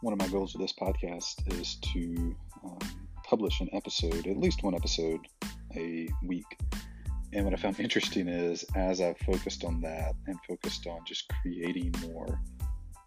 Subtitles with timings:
[0.00, 2.78] one of my goals with this podcast is to um,
[3.24, 5.20] publish an episode, at least one episode
[5.76, 6.58] a week.
[7.32, 11.30] And what I found interesting is as I've focused on that and focused on just
[11.42, 12.40] creating more,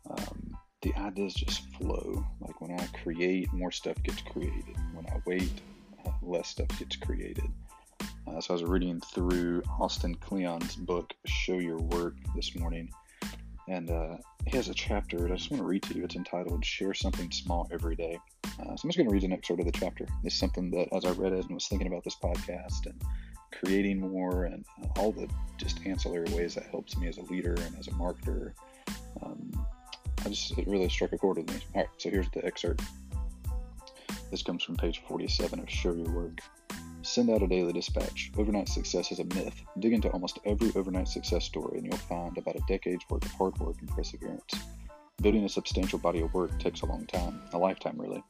[0.10, 2.26] um, the ideas just flow.
[2.42, 4.76] Like when I create, more stuff gets created.
[4.94, 5.62] When I wait,
[6.06, 7.48] uh, less stuff gets created.
[8.28, 12.90] Uh, so I was reading through Austin Kleon's book, Show Your Work, this morning.
[13.72, 16.04] And uh, he has a chapter that I just want to read to you.
[16.04, 18.20] It's entitled Share Something Small Every Day.
[18.44, 20.06] Uh, so I'm just going to read an excerpt of the chapter.
[20.26, 23.02] It's something that, as I read it and was thinking about this podcast and
[23.54, 24.66] creating more and
[24.98, 28.52] all the just ancillary ways that helps me as a leader and as a marketer,
[29.24, 29.66] um,
[30.26, 31.62] I just it really struck a chord with me.
[31.74, 32.84] All right, so here's the excerpt.
[34.32, 36.40] This comes from page 47 of Show Your Work.
[37.12, 38.32] Send out a daily dispatch.
[38.38, 39.62] Overnight success is a myth.
[39.80, 43.32] Dig into almost every overnight success story, and you'll find about a decade's worth of
[43.34, 44.54] hard work and perseverance.
[45.22, 48.24] Building a substantial body of work takes a long time, a lifetime really.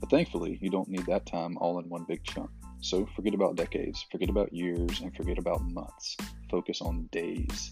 [0.00, 2.50] But thankfully, you don't need that time all in one big chunk.
[2.80, 6.16] So forget about decades, forget about years, and forget about months.
[6.50, 7.70] Focus on days.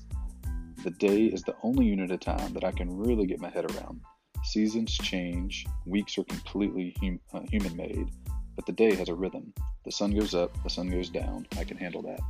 [0.85, 3.69] The day is the only unit of time that I can really get my head
[3.69, 4.01] around.
[4.45, 8.07] Seasons change, weeks are completely hum- uh, human made,
[8.57, 9.53] but the day has a rhythm.
[9.85, 11.47] The sun goes up, the sun goes down.
[11.59, 12.21] I can handle that.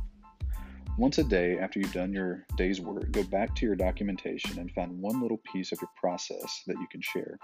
[0.97, 4.71] Once a day, after you've done your day's work, go back to your documentation and
[4.71, 7.39] find one little piece of your process that you can share.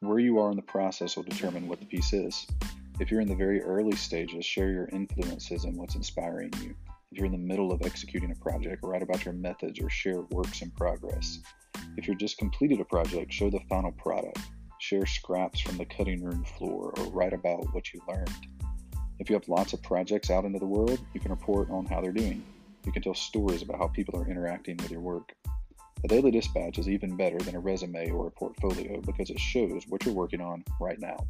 [0.00, 2.46] Where you are in the process will determine what the piece is.
[2.98, 6.74] If you're in the very early stages, share your influences and what's inspiring you.
[7.12, 10.22] If you're in the middle of executing a project, write about your methods or share
[10.22, 11.38] works in progress.
[11.96, 14.40] If you're just completed a project, show the final product.
[14.80, 18.46] Share scraps from the cutting room floor or write about what you learned.
[19.18, 22.00] If you have lots of projects out into the world, you can report on how
[22.00, 22.44] they're doing.
[22.86, 25.34] You can tell stories about how people are interacting with your work.
[26.04, 29.82] A daily dispatch is even better than a resume or a portfolio because it shows
[29.88, 31.26] what you're working on right now.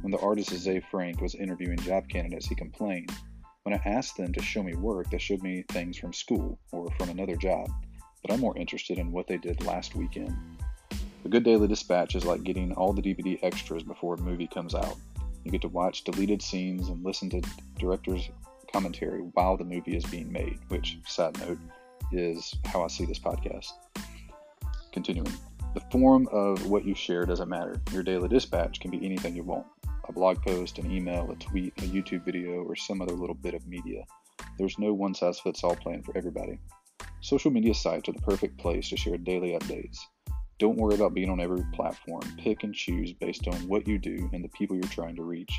[0.00, 3.12] When the artist Ze Frank was interviewing job candidates, he complained,
[3.64, 6.90] When I asked them to show me work, they showed me things from school or
[6.92, 7.68] from another job,
[8.22, 10.34] but I'm more interested in what they did last weekend.
[11.24, 14.74] A good daily dispatch is like getting all the DVD extras before a movie comes
[14.74, 14.96] out.
[15.42, 17.40] You get to watch deleted scenes and listen to
[17.78, 18.28] director's
[18.70, 21.58] commentary while the movie is being made, which, side note,
[22.12, 23.72] is how I see this podcast.
[24.92, 25.32] Continuing.
[25.72, 27.80] The form of what you share doesn't matter.
[27.90, 29.66] Your daily dispatch can be anything you want
[30.06, 33.54] a blog post, an email, a tweet, a YouTube video, or some other little bit
[33.54, 34.04] of media.
[34.58, 36.58] There's no one size fits all plan for everybody.
[37.22, 39.98] Social media sites are the perfect place to share daily updates.
[40.64, 42.22] Don't worry about being on every platform.
[42.38, 45.52] Pick and choose based on what you do and the people you're trying to reach.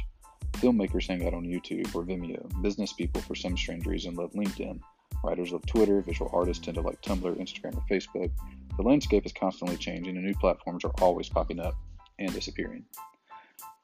[0.53, 2.49] Filmmakers hang out on YouTube or Vimeo.
[2.63, 4.79] Business people, for some strange reason, love LinkedIn.
[5.23, 6.01] Writers love Twitter.
[6.01, 8.31] Visual artists tend to like Tumblr, Instagram, or Facebook.
[8.77, 11.75] The landscape is constantly changing, and new platforms are always popping up
[12.17, 12.83] and disappearing.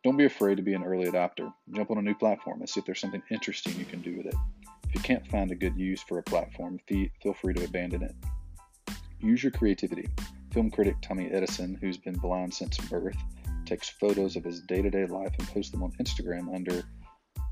[0.03, 1.53] Don't be afraid to be an early adopter.
[1.75, 4.25] Jump on a new platform and see if there's something interesting you can do with
[4.25, 4.35] it.
[4.89, 8.15] If you can't find a good use for a platform, feel free to abandon it.
[9.19, 10.09] Use your creativity.
[10.51, 13.15] Film critic Tommy Edison, who's been blind since birth,
[13.65, 16.83] takes photos of his day to day life and posts them on Instagram under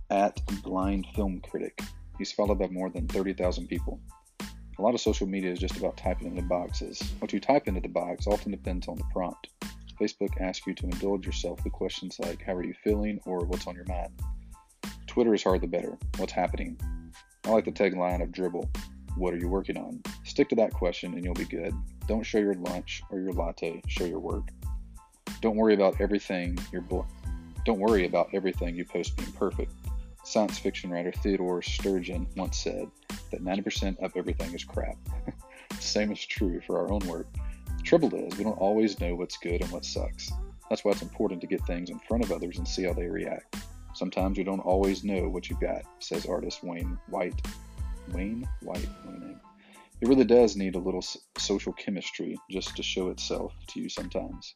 [0.09, 1.79] at blind film critic.
[2.17, 4.01] He's followed by more than 30,000 people.
[4.77, 7.01] A lot of social media is just about typing into boxes.
[7.19, 9.47] What you type into the box often depends on the prompt.
[9.99, 13.21] Facebook asks you to indulge yourself with questions like, How are you feeling?
[13.25, 14.11] or What's on your mind?
[15.07, 15.97] Twitter is hardly better.
[16.17, 16.77] What's happening?
[17.45, 18.69] I like the tagline of Dribbble
[19.15, 20.01] What are you working on?
[20.23, 21.73] Stick to that question and you'll be good.
[22.07, 24.49] Don't show your lunch or your latte, show your work.
[25.41, 27.07] Don't worry about everything your bo-
[27.65, 29.71] don't worry about everything you post being perfect.
[30.23, 32.89] Science fiction writer Theodore Sturgeon once said
[33.31, 34.95] that 90% of everything is crap.
[35.79, 37.27] Same is true for our own work.
[37.77, 40.31] The trouble is, we don't always know what's good and what sucks.
[40.69, 43.07] That's why it's important to get things in front of others and see how they
[43.07, 43.55] react.
[43.93, 47.41] Sometimes you don't always know what you've got, says artist Wayne White.
[48.13, 48.89] Wayne White.
[50.01, 51.03] It really does need a little
[51.37, 54.55] social chemistry just to show itself to you sometimes.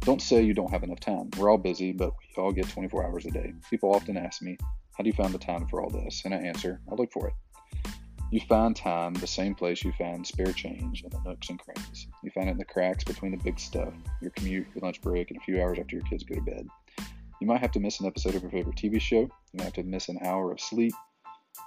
[0.00, 1.30] Don't say you don't have enough time.
[1.38, 3.54] We're all busy, but we all get 24 hours a day.
[3.70, 4.56] People often ask me,
[4.96, 6.22] How do you find the time for all this?
[6.24, 7.34] And I answer, I look for it.
[8.30, 12.08] You find time the same place you find spare change in the nooks and crannies.
[12.24, 15.30] You find it in the cracks between the big stuff, your commute, your lunch break,
[15.30, 16.66] and a few hours after your kids go to bed.
[17.40, 19.20] You might have to miss an episode of your favorite TV show.
[19.20, 20.94] You might have to miss an hour of sleep,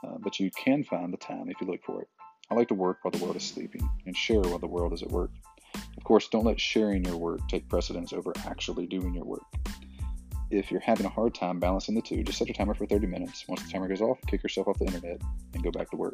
[0.04, 2.08] uh, but you can find the time if you look for it.
[2.50, 5.04] I like to work while the world is sleeping and share while the world is
[5.04, 5.32] at work.
[5.98, 9.44] Of course, don't let sharing your work take precedence over actually doing your work.
[10.50, 13.08] If you're having a hard time balancing the two, just set a timer for 30
[13.08, 13.46] minutes.
[13.50, 15.22] Once the timer goes off, kick yourself off the internet
[15.54, 16.14] and go back to work.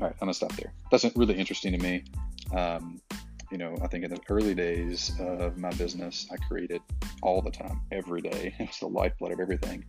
[0.00, 0.72] All right, I'm gonna stop there.
[0.90, 2.04] That's really interesting to me.
[2.56, 3.00] Um,
[3.50, 6.82] you know, I think in the early days of my business, I created
[7.22, 8.54] all the time, every day.
[8.60, 9.84] It was the lifeblood of everything.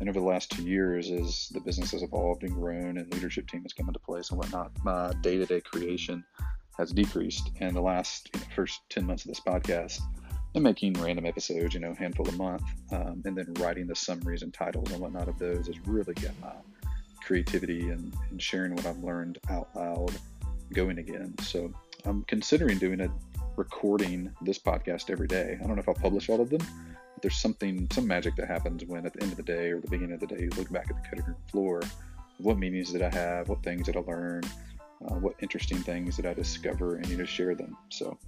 [0.00, 3.48] And over the last two years, as the business has evolved and grown and leadership
[3.48, 6.24] team has come into place and whatnot, my day to day creation
[6.76, 7.50] has decreased.
[7.60, 10.00] And the last you know, first 10 months of this podcast,
[10.54, 12.62] I'm making random episodes, you know, handful a month,
[12.92, 16.32] um, and then writing the summaries and titles and whatnot of those has really got
[16.40, 16.52] my
[17.22, 20.12] creativity and, and sharing what I've learned out loud
[20.72, 21.34] going again.
[21.42, 21.72] So
[22.04, 23.10] I'm considering doing a
[23.56, 25.58] recording this podcast every day.
[25.62, 26.60] I don't know if I'll publish all of them,
[27.22, 29.88] there's something, some magic that happens when at the end of the day or the
[29.88, 31.82] beginning of the day, you look back at the cutting room floor.
[32.38, 33.48] What meetings did I have?
[33.48, 34.42] What things did I learn?
[35.04, 36.96] Uh, what interesting things did I discover?
[36.96, 37.76] And you just share them.
[37.90, 38.18] So,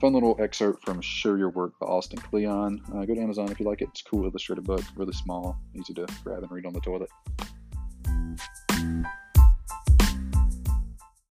[0.00, 2.82] fun little excerpt from Share Your Work by Austin Kleon.
[2.94, 3.88] Uh, go to Amazon if you like it.
[3.90, 7.10] It's a cool illustrated book, really small, easy to grab and read on the toilet.